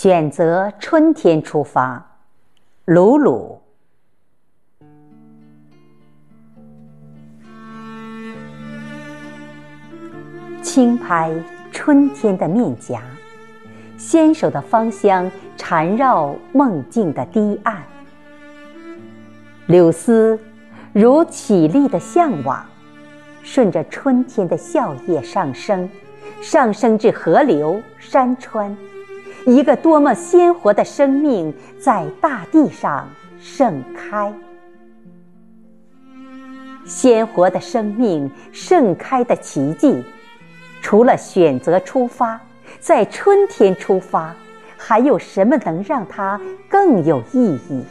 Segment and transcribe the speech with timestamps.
[0.00, 2.00] 选择春天出发，
[2.84, 3.60] 鲁鲁。
[10.62, 11.32] 轻拍
[11.72, 13.02] 春天的面颊，
[13.96, 17.82] 纤手的芳香缠绕梦境的堤岸。
[19.66, 20.38] 柳丝
[20.92, 22.64] 如绮丽的向往，
[23.42, 25.90] 顺着春天的笑靥上升，
[26.40, 28.76] 上升至河流山川。
[29.48, 33.08] 一个多么鲜活的生命在大地上
[33.40, 34.30] 盛开！
[36.84, 40.04] 鲜活的生命盛开的奇迹，
[40.82, 42.38] 除了选择出发，
[42.78, 44.36] 在春天出发，
[44.76, 47.82] 还有什么能让它更有意义？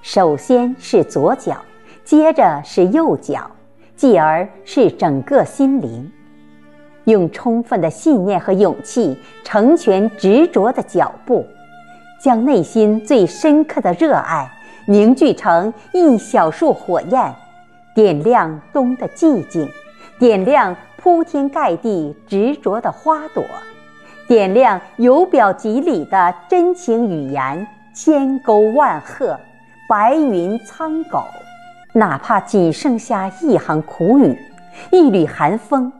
[0.00, 1.60] 首先是左脚，
[2.04, 3.50] 接着是右脚，
[3.96, 6.08] 继而是整个心灵。
[7.08, 11.46] 用充分的信念和勇气，成全执着的脚步，
[12.20, 14.46] 将内心最深刻的热爱
[14.86, 17.34] 凝聚成一小束火焰，
[17.94, 19.66] 点亮冬的寂静，
[20.18, 23.42] 点亮铺天盖地执着的花朵，
[24.26, 29.38] 点亮由表及里的真情语言，千沟万壑，
[29.88, 31.24] 白云苍狗，
[31.94, 34.38] 哪怕仅剩下一行苦语，
[34.90, 35.90] 一缕寒风。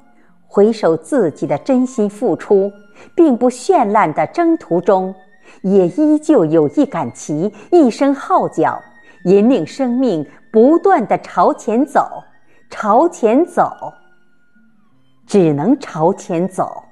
[0.50, 2.72] 回首自己的真心付出，
[3.14, 5.14] 并不绚烂的征途中，
[5.62, 8.82] 也依旧有一杆旗，一声号角，
[9.24, 12.24] 引领生命不断的朝前走，
[12.70, 13.92] 朝前走，
[15.26, 16.82] 只能朝前走。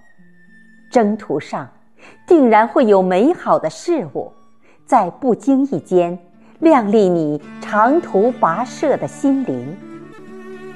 [0.91, 1.69] 征途上，
[2.29, 4.31] 定然会有美好的事物，
[4.85, 6.17] 在不经意间
[6.61, 9.77] 亮丽你长途跋涉的心灵。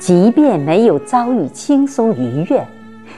[0.01, 2.67] 即便没有遭遇轻松愉悦，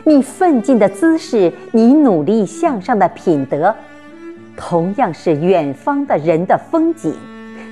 [0.02, 3.72] 你奋进的姿势，你努力向上的品德，
[4.56, 7.14] 同样是远方的人的风景，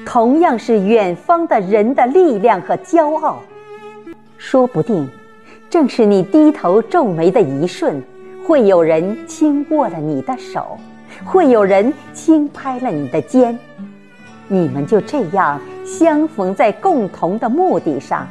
[0.07, 3.43] 同样是远方的人的力量和骄傲。
[4.39, 5.09] 说不定，
[5.69, 8.01] 正是你低头皱眉的一瞬，
[8.47, 10.79] 会有人轻握了你的手，
[11.25, 13.59] 会有人轻拍了你的肩，
[14.47, 18.25] 你们就这样相逢在共同的目的上。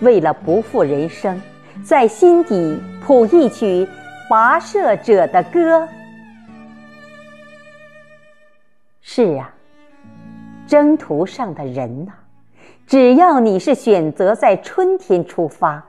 [0.00, 1.40] 为了不负人生，
[1.84, 3.88] 在心底谱一曲
[4.30, 5.88] 跋涉者的歌。
[9.00, 9.54] 是啊，
[10.66, 12.12] 征途上的人呐，
[12.86, 15.82] 只要你是选择在春天出发，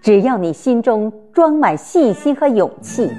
[0.00, 3.10] 只要你心中装满信心和勇气，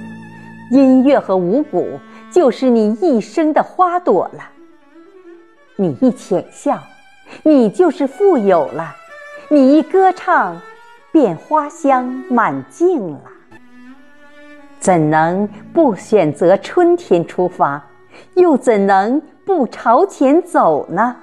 [0.72, 2.00] 音乐和五谷
[2.31, 4.50] 就是你一生的花朵了。
[5.75, 6.80] 你一浅笑，
[7.44, 8.96] 你就是富有了。
[9.53, 10.56] 你一歌唱，
[11.12, 13.19] 便花香满径了。
[14.79, 17.84] 怎能不选择春天出发？
[18.35, 21.13] 又怎能不朝前走呢？